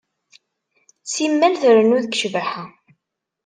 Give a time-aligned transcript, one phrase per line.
[1.13, 2.63] Simmal trennu deg ccbaḥa.